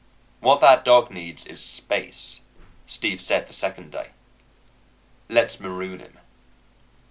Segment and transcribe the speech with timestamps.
[0.39, 2.41] "What that dog needs is space,"
[2.87, 4.09] Steve said the second day.
[5.29, 6.17] "Let's maroon him."